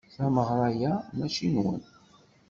[0.15, 1.81] Tameɣra-a mačči nwen.